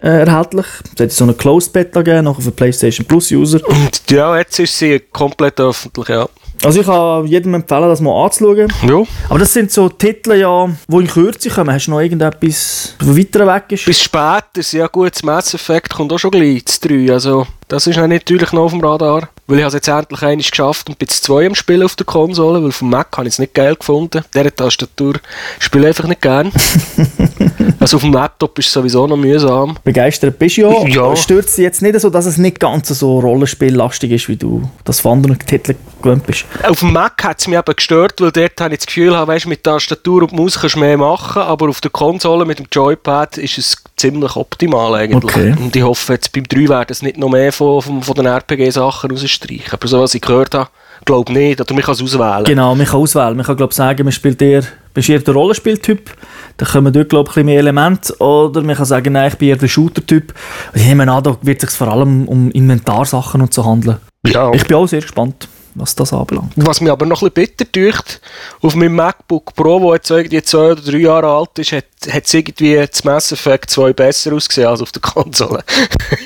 äh, 0.02 0.26
erhältlich. 0.26 0.66
Es 0.96 1.02
hat 1.02 1.12
so 1.12 1.24
eine 1.24 1.34
Closed 1.34 1.74
Beta 1.74 2.02
gegeben, 2.02 2.26
nachher 2.26 2.42
für 2.42 2.52
PlayStation 2.52 3.06
Plus 3.06 3.32
User. 3.32 3.60
Und 3.68 4.02
ja, 4.10 4.38
jetzt 4.38 4.60
ist 4.60 4.78
sie 4.78 5.00
komplett 5.12 5.60
öffentlich, 5.60 6.10
ja. 6.10 6.28
Also 6.64 6.80
ich 6.80 6.86
kann 6.86 7.28
jedem 7.28 7.54
empfehlen, 7.54 7.90
das 7.90 8.02
mal 8.02 8.26
anzuschauen. 8.26 8.72
Ja. 8.88 9.04
Aber 9.30 9.40
das 9.40 9.54
sind 9.54 9.72
so 9.72 9.90
Titel, 9.90 10.34
ja, 10.34 10.70
die 10.88 10.96
in 10.96 11.08
Kürze 11.08 11.50
kommen. 11.50 11.74
Hast 11.74 11.88
du 11.88 11.92
noch 11.92 12.00
irgendetwas, 12.00 12.96
das 12.98 13.18
weiter 13.18 13.48
weg 13.48 13.66
ist? 13.70 13.86
Bis 13.86 14.02
später, 14.02 14.62
ja 14.72 14.88
gut, 14.88 15.14
das 15.14 15.24
Mass 15.24 15.54
Effect 15.54 15.94
kommt 15.94 16.12
auch 16.12 16.20
schon 16.20 16.32
gleich, 16.32 16.64
das 16.66 16.80
3. 16.80 17.12
Also 17.12 17.46
das 17.68 17.88
ist 17.88 17.98
natürlich 17.98 18.52
noch 18.52 18.64
auf 18.64 18.72
dem 18.72 18.82
Radar. 18.82 19.30
Weil 19.48 19.60
ich 19.60 19.66
es 19.66 19.74
jetzt 19.74 19.88
endlich 19.88 20.24
eines 20.24 20.50
geschafft 20.50 20.90
und 20.90 20.98
bin 20.98 21.08
jetzt 21.08 21.24
zwei 21.24 21.46
am 21.46 21.54
Spielen 21.54 21.84
auf 21.84 21.96
der 21.96 22.06
Konsole, 22.06 22.64
weil 22.64 22.72
vom 22.72 22.90
Mac 22.90 23.16
habe 23.16 23.28
ich 23.28 23.36
es 23.36 23.40
nicht 23.40 23.54
geil 23.54 23.76
gefunden. 23.76 24.24
Diese 24.34 24.56
Tastatur 24.56 25.16
spiele 25.60 25.84
ich 25.84 25.88
einfach 25.90 26.08
nicht 26.08 26.22
gern. 26.22 26.52
also 27.86 27.98
auf 27.98 28.02
dem 28.02 28.14
Laptop 28.14 28.58
ist 28.58 28.66
es 28.66 28.74
sowieso 28.74 29.06
noch 29.06 29.16
mühsam. 29.16 29.78
Begeistert 29.84 30.40
bist 30.40 30.58
du 30.58 30.62
ja. 30.62 30.88
ja. 30.88 31.16
Stört 31.16 31.46
es 31.46 31.58
jetzt 31.58 31.84
nicht 31.84 32.00
so, 32.00 32.10
dass 32.10 32.26
es 32.26 32.40
nicht 32.40 32.60
ganz 32.60 32.88
so 32.88 33.20
rollenspiellastig 33.20 34.12
ist, 34.12 34.28
wie 34.28 34.38
du 34.38 34.68
das 34.84 35.02
von 35.02 35.20
anderen 35.20 35.38
Titeln 35.38 35.78
gewöhnt 36.02 36.26
bist? 36.26 36.46
Auf 36.68 36.80
dem 36.80 36.94
Mac 36.94 37.24
hat 37.24 37.40
es 37.40 37.48
mich 37.48 37.60
eben 37.60 37.76
gestört, 37.76 38.20
weil 38.22 38.32
dort 38.32 38.60
habe 38.60 38.74
ich 38.74 38.80
das 38.80 38.88
Gefühl, 38.88 39.12
weißt, 39.12 39.46
mit 39.46 39.64
Tastatur 39.64 40.24
und 40.24 40.34
Maus 40.34 40.60
kannst 40.60 40.78
du 40.78 40.80
mehr 40.80 40.98
machen, 40.98 41.44
aber 41.44 41.70
auf 41.70 41.80
der 41.80 41.92
Konsole 41.92 42.44
mit 42.46 42.58
dem 42.58 42.66
Joypad 42.72 43.38
ist 43.38 43.60
es 43.60 43.84
ziemlich 43.98 44.36
optimal 44.36 44.96
eigentlich. 44.96 45.24
Okay. 45.24 45.56
Und 45.56 45.76
ich 45.76 45.84
hoffe, 45.84 46.14
jetzt 46.14 46.32
beim 46.32 46.46
3 46.46 46.68
werden 46.68 46.88
es 46.90 47.04
nicht 47.04 47.18
noch 47.18 47.30
mehr 47.30 47.54
von, 47.54 47.84
von, 47.84 48.02
von 48.02 48.16
den 48.16 48.26
RPG-Sachen 48.26 49.12
rausstreichen. 49.12 49.74
Aber 49.74 49.88
so 49.88 50.02
was 50.02 50.16
ich 50.16 50.22
gehört 50.22 50.56
habe, 50.56 50.70
glaube 51.06 51.32
ich 51.32 51.38
nicht. 51.38 51.62
Oder 51.62 51.74
man 51.76 51.84
kann 51.84 51.94
es 51.94 52.02
auswählen. 52.02 52.46
Genau, 52.46 52.74
man 52.74 52.88
kann 52.88 53.00
auswählen. 53.00 53.38
Man 53.38 53.46
kann 53.46 53.58
glaube 53.58 53.76
sagen, 53.76 54.04
man 54.04 54.12
spielt 54.12 54.42
eher, 54.42 54.64
bist 54.96 55.10
eher 55.10 55.20
der 55.20 55.36
Rollenspieltyp. 55.36 56.10
Da 56.58 56.66
kommen 56.66 56.92
dort 56.92 57.10
glaube 57.10 57.32
ich 57.36 57.44
mehr 57.44 57.60
Elemente. 57.60 58.18
Oder 58.18 58.64
man 58.64 58.76
kann 58.76 58.86
sagen, 58.86 59.14
nein, 59.14 59.30
ich 59.32 59.38
bin 59.38 59.50
eher 59.50 59.58
der 59.58 59.68
Shooter-Typ. 59.68 60.34
Ich 60.74 60.88
nehme 60.88 61.12
an, 61.12 61.24
da 61.24 61.38
wird 61.44 61.62
es 61.62 61.70
sich 61.70 61.78
vor 61.78 61.90
allem 61.90 62.28
um 62.28 62.50
Inventarsachen 62.50 63.42
und 63.42 63.54
so 63.54 63.64
handeln. 63.64 63.98
Ja. 64.26 64.52
Ich 64.54 64.66
bin 64.66 64.78
auch 64.78 64.88
sehr 64.88 65.02
gespannt 65.02 65.48
was 65.76 65.96
das 65.96 66.14
anbelangt. 66.14 66.54
Was 66.56 66.82
mich 66.82 66.92
aber 66.92 67.06
noch 67.06 67.22
ein 67.22 67.32
bisschen 67.32 67.56
bitter 67.58 67.72
tut, 67.72 68.20
auf 68.62 68.76
meinem 68.76 68.96
MacBook 68.96 69.54
Pro, 69.56 69.80
das 69.80 69.98
jetzt 69.98 70.12
irgendwie 70.12 70.42
zwei 70.42 70.72
oder 70.72 70.82
drei 70.82 70.98
Jahre 70.98 71.28
alt 71.28 71.60
ist, 71.60 71.74
hat, 71.74 71.86
hat 72.10 72.26
es 72.26 72.34
irgendwie 72.34 72.76
das 72.76 73.04
Mass 73.04 73.32
Effect 73.32 73.70
2 73.70 73.94
besser 73.94 74.34
ausgesehen 74.34 74.68
als 74.68 74.82
auf 74.82 74.92
der 74.92 75.02
Konsole. 75.02 75.64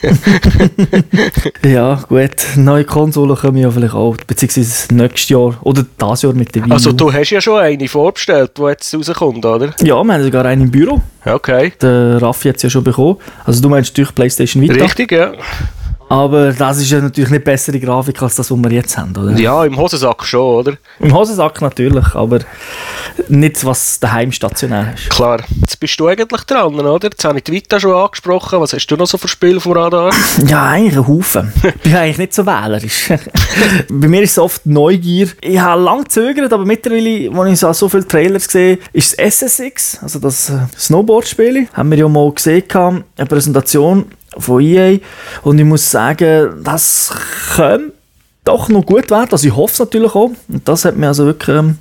ja, 1.64 1.96
gut. 2.08 2.30
Neue 2.56 2.86
Konsolen 2.86 3.36
kommen 3.36 3.58
ja 3.58 3.72
vielleicht 3.72 3.94
auch, 3.94 4.18
beziehungsweise 4.28 4.94
nächstes 4.94 5.30
Jahr 5.30 5.58
oder 5.62 5.86
das 5.98 6.22
Jahr 6.22 6.34
mit 6.34 6.54
der 6.56 6.66
Wii 6.66 6.72
Also 6.72 6.92
du 6.92 7.12
hast 7.12 7.30
ja 7.32 7.42
schon 7.42 7.60
eine 7.60 7.88
vorbestellt, 7.88 8.52
die 8.58 8.64
jetzt 8.64 8.94
rauskommt, 8.94 9.46
oder? 9.46 9.74
Ja, 9.82 10.04
wir 10.04 10.14
haben 10.14 10.24
sogar 10.24 10.46
eine 10.46 10.64
im 10.64 10.72
Büro. 10.72 11.02
Okay. 11.26 11.74
Der 11.82 12.22
Raffi 12.22 12.50
hat 12.50 12.58
es 12.58 12.64
ja 12.64 12.70
schon 12.70 12.84
bekommen. 12.84 13.18
Also 13.46 13.62
du 13.62 13.70
meinst 13.70 13.98
durch 13.98 14.14
PlayStation 14.14 14.62
Vita? 14.62 14.76
Richtig, 14.76 15.12
ja. 15.12 15.34
Aber 16.10 16.52
das 16.52 16.80
ist 16.80 16.90
ja 16.90 17.00
natürlich 17.00 17.30
nicht 17.30 17.44
bessere 17.44 17.80
Grafik 17.80 18.20
als 18.24 18.36
das, 18.36 18.50
was 18.50 18.58
wir 18.58 18.72
jetzt 18.72 18.98
haben, 18.98 19.16
oder? 19.16 19.38
Ja, 19.38 19.64
im 19.64 19.78
Hosensack 19.78 20.24
schon, 20.26 20.56
oder? 20.56 20.74
Im 21.00 21.14
Hosensack 21.14 21.62
natürlich, 21.62 22.16
aber 22.16 22.40
nicht, 23.28 23.64
was 23.64 24.00
daheim 24.00 24.32
stationär 24.32 24.96
ist. 24.96 25.12
Klar. 25.12 25.42
Jetzt 25.60 25.80
bist 25.80 26.00
du 26.00 26.08
eigentlich 26.08 26.42
dran, 26.46 26.74
oder? 26.80 27.10
Jetzt 27.10 27.24
habe 27.24 27.38
ich 27.38 27.44
die 27.44 27.52
Vita 27.52 27.80
schon 27.80 27.94
angesprochen. 27.94 28.60
Was 28.60 28.74
hast 28.74 28.88
du 28.88 28.96
noch 28.96 29.06
so 29.06 29.20
für 29.20 29.28
Spiele 29.28 29.60
dem 29.60 29.72
Radar? 29.72 30.12
Ja, 30.48 30.70
eigentlich 30.70 30.98
ein 30.98 31.08
Haufen. 31.08 31.54
Ich 31.64 31.76
bin 31.82 31.96
eigentlich 31.96 32.18
nicht 32.18 32.34
so 32.34 32.46
wählerisch. 32.46 33.10
Bei 33.90 34.08
mir 34.08 34.24
ist 34.24 34.32
es 34.32 34.40
oft 34.40 34.66
Neugier. 34.66 35.28
Ich 35.42 35.60
habe 35.60 35.82
lange 35.82 36.04
gezögert, 36.04 36.52
aber 36.52 36.66
mittlerweile, 36.66 37.30
als 37.40 37.52
ich 37.52 37.60
so, 37.60 37.72
so 37.74 37.90
viele 37.90 38.08
Trailers 38.08 38.46
sehe, 38.46 38.80
ist 38.94 39.20
es 39.20 39.44
SSX, 39.44 40.00
also 40.02 40.18
das 40.18 40.50
äh, 40.50 40.60
Snowboard-Spiel. 40.78 41.68
Haben 41.74 41.92
wir 41.92 41.98
ja 42.00 42.08
mal 42.08 42.32
gesehen, 42.32 42.64
eine 42.70 43.28
Präsentation 43.28 44.06
von 44.38 44.62
EA. 44.62 45.00
Und 45.42 45.60
ich 45.60 45.66
muss 45.66 45.90
sagen, 45.90 46.62
das 46.64 47.14
könnte 47.56 47.94
doch 48.46 48.70
noch 48.70 48.86
gut 48.86 49.12
werden. 49.12 49.30
Also 49.32 49.48
ich 49.48 49.56
hoffe 49.56 49.74
es 49.74 49.80
natürlich 49.80 50.16
auch. 50.16 50.32
Und 50.48 50.68
das 50.68 50.86
hat 50.86 50.98
mir 50.98 51.08
also 51.08 51.26
wirklich 51.26 51.56
ähm, 51.56 51.78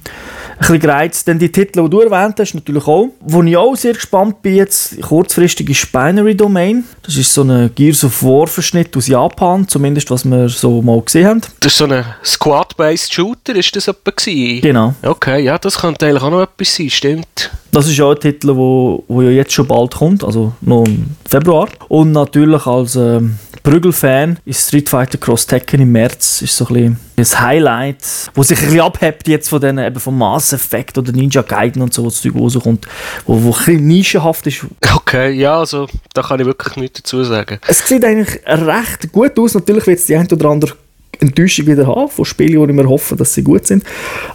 bisschen 0.59 0.81
gereizt. 0.81 1.27
Denn 1.27 1.39
die 1.39 1.51
Titel, 1.51 1.83
die 1.83 1.91
du 1.91 2.01
erwähnt 2.01 2.39
hast, 2.39 2.55
natürlich 2.55 2.87
auch. 2.87 3.09
Wo 3.21 3.43
ich 3.43 3.57
auch 3.57 3.77
sehr 3.77 3.95
gespannt 3.95 4.43
bin, 4.43 4.57
jetzt 4.57 5.01
kurzfristig 5.01 5.71
ist 5.71 5.93
Binary 5.93 6.35
Domain. 6.35 6.85
Das 7.03 7.17
ist 7.17 7.33
so 7.33 7.43
ein 7.43 7.71
Gears 7.75 8.05
of 8.05 8.23
War 8.23 8.47
Verschnitt 8.47 8.97
aus 8.97 9.07
Japan, 9.07 9.67
zumindest 9.67 10.11
was 10.11 10.25
wir 10.25 10.49
so 10.49 10.83
mal 10.83 11.01
gesehen 11.01 11.27
haben. 11.27 11.41
Das 11.61 11.73
ist 11.73 11.79
so 11.79 11.87
ein 11.87 12.05
Squad-based 12.25 13.13
Shooter, 13.13 13.55
ist 13.57 13.75
das 13.75 13.89
etwa 13.89 14.11
gewesen? 14.11 14.61
Genau. 14.61 14.95
Okay, 15.03 15.43
ja, 15.43 15.59
das 15.59 15.79
könnte 15.79 16.07
eigentlich 16.07 16.23
auch 16.23 16.31
noch 16.31 16.43
etwas 16.43 16.75
sein, 16.75 16.91
stimmt. 16.91 17.51
Das 17.71 17.87
ist 17.87 17.99
ja 17.99 18.11
ein 18.11 18.19
Titel, 18.19 18.57
wo, 18.57 19.05
wo 19.09 19.23
ja 19.23 19.31
jetzt 19.31 19.53
schon 19.53 19.67
bald 19.67 19.95
kommt, 19.95 20.25
also 20.25 20.53
noch 20.63 20.85
im 20.87 21.17
Februar. 21.29 21.69
Und 21.89 22.13
natürlich 22.13 22.67
als 22.67 22.97
ähm, 22.97 23.39
Prügel-Fan 23.69 24.39
ist 24.47 24.67
Street 24.67 24.89
Fighter 24.89 25.19
Cross 25.19 25.47
Tekken 25.47 25.83
im 25.83 25.93
März 25.93 26.41
ist 26.41 26.57
so 26.57 26.67
ein 26.69 26.73
bisschen 26.73 27.01
das 27.17 27.39
Highlight, 27.39 28.03
wo 28.35 28.43
sich 28.43 28.59
ein 28.61 28.65
bisschen 28.65 28.81
abhebt 28.81 29.29
jetzt 29.29 29.51
von 29.51 29.61
den, 29.61 29.77
eben 29.77 30.01
vom 30.01 30.17
Mass 30.17 30.55
Effect 30.55 30.97
oder 30.97 31.13
Ninja 31.13 31.43
Gaiden 31.43 31.83
und 31.83 31.93
so, 31.93 32.07
was 32.07 32.23
Zeug 32.23 32.35
rauskommt, 32.35 32.87
wo, 33.27 33.35
wo 33.43 33.51
ein 33.51 33.59
bisschen 33.59 33.87
nischenhaft 33.87 34.47
ist. 34.47 34.65
Okay, 34.95 35.33
ja, 35.33 35.59
also 35.59 35.87
da 36.15 36.23
kann 36.23 36.41
ich 36.41 36.47
wirklich 36.47 36.77
nichts 36.77 37.03
dazu 37.03 37.23
sagen. 37.25 37.59
Es 37.69 37.87
sieht 37.87 38.07
eigentlich 38.07 38.41
recht 38.47 39.13
gut 39.13 39.39
aus. 39.39 39.53
Natürlich 39.53 39.87
wird 39.87 39.99
es 39.99 40.07
die 40.07 40.17
ein 40.17 40.33
oder 40.33 40.49
andere 40.49 40.73
Enttäuschung 41.21 41.67
wieder 41.67 41.87
haben 41.87 42.09
von 42.09 42.25
Spielen, 42.25 42.59
wo 42.61 42.65
ich 42.65 42.73
mir 42.73 42.89
hoffe, 42.89 43.17
dass 43.17 43.35
sie 43.35 43.43
gut 43.43 43.67
sind. 43.67 43.85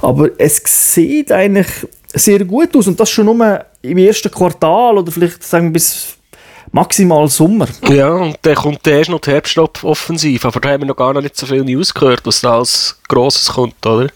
Aber 0.04 0.30
es 0.38 0.62
sieht 0.94 1.32
eigentlich 1.32 1.70
sehr 2.14 2.46
gut 2.46 2.76
aus 2.76 2.86
und 2.86 3.00
das 3.00 3.10
schon 3.10 3.26
nur 3.26 3.66
im 3.82 3.98
ersten 3.98 4.30
Quartal 4.30 5.00
oder 5.00 5.12
vielleicht 5.12 5.42
sagen 5.42 5.70
wir 5.70 5.74
bis 5.74 6.18
maximal 6.72 7.28
Sommer. 7.28 7.68
Ja, 7.90 8.10
und 8.10 8.38
dann 8.42 8.56
kommt 8.56 8.86
erst 8.88 9.10
noch 9.10 9.20
die 9.20 9.32
Herbstoffensive, 9.32 10.48
aber 10.48 10.60
da 10.60 10.70
haben 10.70 10.82
wir 10.82 10.88
noch 10.88 10.96
gar 10.96 11.14
nicht 11.22 11.36
so 11.38 11.46
viel 11.46 11.64
News 11.64 11.94
gehört, 11.94 12.22
was 12.26 12.42
da 12.42 12.58
als 12.60 12.98
Grosses 13.08 13.54
kommt, 13.54 13.86
oder? 13.86 14.08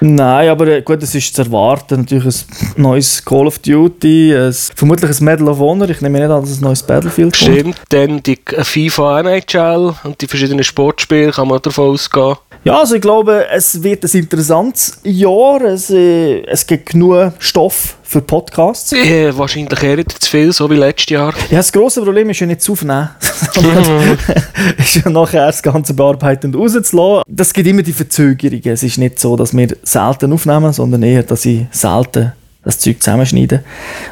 Nein, 0.00 0.48
aber 0.48 0.66
äh, 0.68 0.82
gut, 0.82 1.02
es 1.02 1.14
ist 1.14 1.34
zu 1.34 1.42
erwarten. 1.42 2.00
Natürlich 2.00 2.44
ein 2.76 2.82
neues 2.82 3.24
Call 3.24 3.46
of 3.46 3.58
Duty, 3.58 4.34
ein, 4.34 4.52
vermutlich 4.52 5.20
ein 5.20 5.24
Medal 5.24 5.48
of 5.48 5.58
Honor. 5.58 5.90
Ich 5.90 6.00
nehme 6.00 6.20
nicht 6.20 6.30
an, 6.30 6.40
dass 6.40 6.58
ein 6.58 6.62
neues 6.62 6.82
Battlefield 6.82 7.38
kommt. 7.38 7.52
Stimmt, 7.52 7.80
dann 7.90 8.22
die 8.22 8.38
FIFA 8.62 9.20
NHL 9.20 9.94
und 10.04 10.20
die 10.20 10.26
verschiedenen 10.26 10.64
Sportspiele, 10.64 11.32
kann 11.32 11.48
man 11.48 11.60
davon 11.60 11.90
ausgehen. 11.90 12.36
Ja, 12.64 12.80
also 12.80 12.94
ich 12.94 13.02
glaube, 13.02 13.46
es 13.50 13.82
wird 13.82 14.04
ein 14.04 14.10
interessantes 14.10 15.00
Jahr. 15.04 15.60
Es, 15.62 15.90
äh, 15.90 16.42
es 16.46 16.66
gibt 16.66 16.86
genug 16.86 17.32
Stoff 17.38 17.95
für 18.06 18.20
Podcasts. 18.20 18.92
Äh, 18.92 19.36
wahrscheinlich 19.36 19.82
eher 19.82 20.06
zu 20.06 20.30
viel, 20.30 20.52
so 20.52 20.70
wie 20.70 20.76
letztes 20.76 21.10
Jahr. 21.10 21.34
Ja, 21.50 21.58
das 21.58 21.72
grosse 21.72 22.02
Problem 22.02 22.30
ist 22.30 22.40
ja 22.40 22.46
nicht 22.46 22.62
zu 22.62 22.72
aufnehmen, 22.72 23.10
sondern 23.52 24.18
ist 24.78 24.94
ja 24.96 25.10
nachher 25.10 25.46
das 25.46 25.62
Ganze 25.62 25.94
bearbeiten 25.94 26.54
und 26.54 26.60
rauszulassen. 26.60 27.24
Das 27.28 27.52
gibt 27.52 27.66
immer 27.66 27.82
die 27.82 27.92
Verzögerungen. 27.92 28.62
Es 28.66 28.82
ist 28.82 28.98
nicht 28.98 29.18
so, 29.18 29.36
dass 29.36 29.56
wir 29.56 29.76
selten 29.82 30.32
aufnehmen, 30.32 30.72
sondern 30.72 31.02
eher, 31.02 31.22
dass 31.22 31.44
ich 31.44 31.66
selten 31.70 32.32
das 32.66 32.80
Zeug 32.80 33.00
zusammenschneiden. 33.00 33.60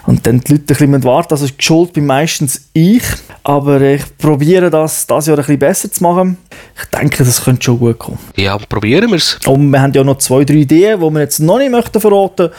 Und 0.07 0.27
dann 0.27 0.41
die 0.41 0.53
Leute 0.53 0.63
ein 0.63 0.67
bisschen 0.67 1.05
warten. 1.05 1.35
Also 1.35 1.47
die 1.47 1.55
Schuld 1.59 1.93
bin 1.93 2.07
meistens 2.07 2.69
ich. 2.73 3.03
Aber 3.43 3.81
ich 3.81 4.03
probiere 4.17 4.71
das 4.71 5.07
das 5.07 5.27
Jahr 5.27 5.37
ein 5.37 5.43
bisschen 5.43 5.59
besser 5.59 5.91
zu 5.91 6.03
machen. 6.03 6.39
Ich 6.81 6.85
denke, 6.97 7.25
das 7.25 7.45
könnte 7.45 7.65
schon 7.65 7.81
gut 7.81 7.99
kommen. 7.99 8.19
Ja, 8.37 8.57
probieren 8.57 9.11
wir 9.11 9.17
es. 9.17 9.39
Und 9.45 9.71
wir 9.71 9.83
haben 9.83 9.93
ja 9.93 10.05
noch 10.05 10.19
zwei, 10.19 10.45
drei 10.45 10.55
Ideen, 10.55 11.01
die 11.01 11.11
wir 11.11 11.21
jetzt 11.21 11.41
noch 11.41 11.59
nicht 11.59 11.73
möchten 11.73 12.01
verraten 12.01 12.45
möchten. 12.45 12.55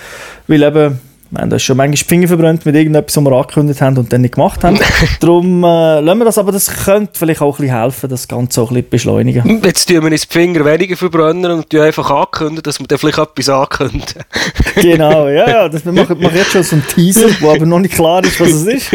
Weil 0.48 0.64
eben 0.64 1.00
wir 1.36 1.42
haben 1.42 1.50
das 1.50 1.64
schon 1.64 1.76
manchmal 1.76 1.98
die 1.98 2.04
Finger 2.04 2.28
verbrannt 2.28 2.66
mit 2.66 2.76
irgendetwas, 2.76 3.18
was 3.18 3.24
wir 3.24 3.32
angekündigt 3.32 3.82
haben 3.82 3.98
und 3.98 4.12
dann 4.12 4.22
nicht 4.22 4.36
gemacht 4.36 4.64
haben. 4.64 4.80
Darum 5.20 5.64
äh, 5.64 6.00
lassen 6.00 6.20
wir 6.20 6.26
das, 6.26 6.38
aber 6.38 6.52
das 6.52 6.86
könnte 6.86 7.12
vielleicht 7.14 7.42
auch 7.42 7.60
ein 7.60 7.62
bisschen 7.62 7.78
helfen, 7.78 8.10
das 8.10 8.28
Ganze 8.28 8.62
auch 8.62 8.72
ein 8.72 8.76
bisschen 8.76 8.90
beschleunigen. 8.90 9.62
Jetzt 9.64 9.88
tun 9.88 10.02
wir 10.04 10.12
uns 10.12 10.28
die 10.28 10.34
Finger 10.34 10.64
weniger 10.64 10.96
verbrennen 10.96 11.52
und 11.52 11.76
einfach 11.76 12.10
ankündigen, 12.10 12.64
dass 12.64 12.80
wir 12.80 12.88
dann 12.88 12.98
vielleicht 12.98 13.18
etwas 13.18 13.50
ankündigen. 13.50 14.24
genau, 14.76 15.28
ja, 15.28 15.50
ja. 15.50 15.70
Das, 15.70 15.86
wir 15.86 15.92
machen, 15.92 16.20
machen 16.22 16.38
jetzt 16.38 16.52
schon 16.52 16.64
so 16.64 16.76
einen 16.76 16.88
Teaser, 16.88 17.28
wo 17.42 17.52
aber 17.52 17.66
noch 17.66 17.80
nicht 17.80 17.96
klar 17.96 18.24
ist, 18.24 18.40
was 18.40 18.52
es 18.52 18.66
ist. 18.66 18.92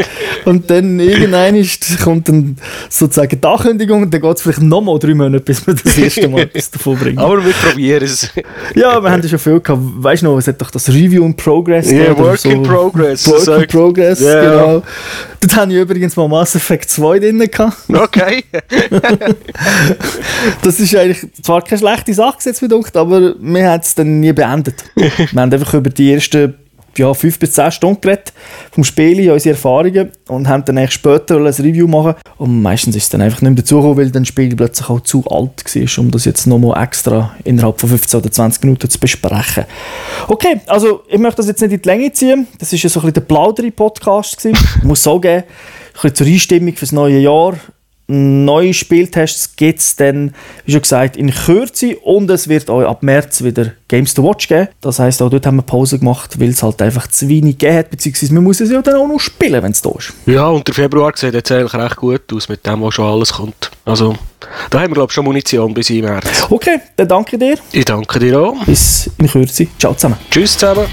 Und 0.46 0.70
dann 0.70 0.98
irgendwann 0.98 1.54
ist, 1.56 2.00
kommt 2.02 2.28
dann 2.28 2.56
sozusagen 2.88 3.38
die 3.38 3.46
Ankündigung 3.46 4.02
und 4.02 4.14
dann 4.14 4.20
geht 4.20 4.36
es 4.36 4.42
vielleicht 4.42 4.62
nochmal 4.62 4.98
drei 4.98 5.14
Monate, 5.14 5.44
bis 5.44 5.66
wir 5.66 5.74
das 5.74 5.98
erste 5.98 6.28
Mal 6.28 6.42
etwas 6.42 6.70
davon 6.70 6.96
bringen. 6.96 7.18
Aber 7.18 7.44
wir 7.44 7.52
probieren 7.52 8.04
es. 8.04 8.30
ja, 8.74 9.02
wir 9.02 9.10
haben 9.10 9.22
ja 9.22 9.28
schon 9.28 9.38
viel 9.38 9.60
gehabt. 9.60 9.82
Weißt 9.82 10.22
du 10.22 10.26
noch, 10.26 10.38
es 10.38 10.48
hat 10.48 10.60
doch 10.60 10.70
das 10.70 10.88
Review 10.88 11.24
in 11.24 11.36
Progress 11.36 11.90
yeah, 11.90 12.14
Work 12.30 12.38
so. 12.38 12.50
in 12.50 12.62
Progress. 12.62 13.26
Work 13.26 13.62
in 13.62 13.66
Progress, 13.68 14.20
yeah. 14.20 14.40
genau. 14.40 14.82
Dort 15.40 15.56
habe 15.56 15.72
ich 15.72 15.78
übrigens 15.78 16.16
mal 16.16 16.28
Mass 16.28 16.54
Effect 16.54 16.90
2 16.90 17.18
drin 17.18 17.38
gehabt. 17.38 17.76
Okay. 17.88 18.44
das 20.62 20.80
ist 20.80 20.94
eigentlich 20.94 21.26
zwar 21.42 21.62
keine 21.62 21.78
schlechte 21.78 22.14
Sache 22.14 22.38
jetzt 22.44 22.60
bedeutet, 22.60 22.96
aber 22.96 23.34
wir 23.38 23.70
haben 23.70 23.80
es 23.80 23.94
dann 23.94 24.20
nie 24.20 24.32
beendet. 24.32 24.84
wir 24.94 25.10
haben 25.34 25.52
einfach 25.52 25.74
über 25.74 25.90
die 25.90 26.12
ersten 26.12 26.54
ja, 26.96 27.14
fünf 27.14 27.38
bis 27.38 27.52
zehn 27.52 27.70
Stunden 27.70 28.00
geredet 28.00 28.32
vom 28.72 28.84
Spiel, 28.84 29.30
unsere 29.30 29.54
Erfahrungen 29.54 30.10
und 30.28 30.48
haben 30.48 30.64
dann 30.64 30.88
später 30.88 31.36
ein 31.36 31.46
Review 31.46 31.86
machen. 31.86 32.14
Und 32.38 32.62
meistens 32.62 32.96
ist 32.96 33.04
es 33.04 33.08
dann 33.08 33.22
einfach 33.22 33.40
nicht 33.42 33.50
mehr 33.50 33.62
dazugekommen, 33.62 33.96
weil 33.96 34.10
dann 34.10 34.22
das 34.22 34.28
Spiel 34.28 34.54
plötzlich 34.54 34.88
auch 34.88 35.00
zu 35.00 35.24
alt 35.26 35.64
war, 35.64 35.98
um 36.04 36.10
das 36.10 36.24
jetzt 36.24 36.46
nochmal 36.46 36.82
extra 36.82 37.34
innerhalb 37.44 37.80
von 37.80 37.88
15 37.88 38.20
oder 38.20 38.30
20 38.30 38.64
Minuten 38.64 38.90
zu 38.90 38.98
besprechen. 38.98 39.64
Okay, 40.28 40.60
also 40.66 41.02
ich 41.08 41.18
möchte 41.18 41.38
das 41.38 41.46
jetzt 41.46 41.60
nicht 41.60 41.72
in 41.72 41.82
die 41.82 41.88
Länge 41.88 42.12
ziehen, 42.12 42.46
das 42.58 42.72
war 42.72 42.78
ja 42.78 42.88
so 42.88 43.00
ein 43.00 43.02
bisschen 43.02 43.14
der 43.14 43.20
Plauderi-Podcast 43.22 44.44
Ich 44.44 44.58
muss 44.82 45.02
sagen, 45.02 45.28
ein 45.28 45.44
bisschen 45.94 46.14
zur 46.14 46.26
Einstimmung 46.26 46.74
fürs 46.74 46.92
neue 46.92 47.18
Jahr 47.18 47.54
Neue 48.12 48.74
Spieltests 48.74 49.54
gibt 49.54 49.78
es 49.78 49.94
dann, 49.94 50.34
wie 50.64 50.72
schon 50.72 50.82
gesagt, 50.82 51.16
in 51.16 51.30
Kürze 51.30 51.96
und 51.98 52.28
es 52.28 52.48
wird 52.48 52.68
auch 52.68 52.82
ab 52.82 53.04
März 53.04 53.44
wieder 53.44 53.70
Games 53.86 54.14
to 54.14 54.24
Watch 54.24 54.48
geben. 54.48 54.66
Das 54.80 54.98
heisst, 54.98 55.22
auch 55.22 55.30
dort 55.30 55.46
haben 55.46 55.58
wir 55.58 55.62
Pause 55.62 56.00
gemacht, 56.00 56.40
weil 56.40 56.48
es 56.48 56.60
halt 56.60 56.82
einfach 56.82 57.06
zu 57.06 57.28
wenig 57.28 57.58
gegeben 57.58 57.78
hat, 57.78 57.90
beziehungsweise 57.90 58.34
man 58.34 58.42
muss 58.42 58.60
es 58.60 58.70
ja 58.70 58.82
dann 58.82 58.96
auch 58.96 59.06
noch 59.06 59.20
spielen, 59.20 59.62
wenn 59.62 59.70
es 59.70 59.80
da 59.80 59.90
ist. 59.96 60.12
Ja, 60.26 60.48
und 60.48 60.66
der 60.66 60.74
Februar 60.74 61.12
sieht 61.14 61.34
jetzt 61.34 61.52
eigentlich 61.52 61.72
recht 61.72 61.96
gut 61.96 62.32
aus 62.32 62.48
mit 62.48 62.66
dem, 62.66 62.82
was 62.82 62.94
schon 62.94 63.06
alles 63.06 63.32
kommt. 63.32 63.70
Also, 63.84 64.16
da 64.70 64.80
haben 64.80 64.90
wir, 64.90 64.94
glaube 64.94 65.10
ich, 65.10 65.14
schon 65.14 65.24
Munition 65.24 65.72
bis 65.72 65.90
im 65.90 66.04
März. 66.04 66.46
Okay, 66.50 66.80
dann 66.96 67.06
danke 67.06 67.38
dir. 67.38 67.58
Ich 67.70 67.84
danke 67.84 68.18
dir 68.18 68.40
auch. 68.40 68.64
Bis 68.64 69.08
in 69.18 69.28
Kürze. 69.28 69.68
Ciao 69.78 69.94
zusammen. 69.94 70.16
Tschüss 70.30 70.58
zusammen. 70.58 70.86